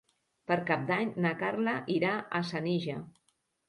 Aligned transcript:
Per 0.51 0.57
Cap 0.69 0.87
d'Any 0.87 1.13
na 1.27 1.35
Carla 1.43 1.77
irà 2.01 2.17
a 2.19 2.45
Senija. 2.53 3.01